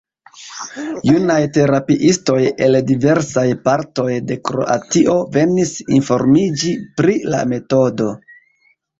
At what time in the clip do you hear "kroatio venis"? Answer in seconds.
4.49-5.73